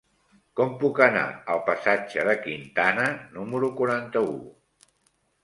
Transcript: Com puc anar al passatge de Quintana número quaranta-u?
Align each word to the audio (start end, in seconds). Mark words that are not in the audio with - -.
Com 0.59 0.71
puc 0.83 1.01
anar 1.07 1.25
al 1.55 1.61
passatge 1.67 2.23
de 2.31 2.35
Quintana 2.47 3.07
número 3.37 3.71
quaranta-u? 3.83 4.35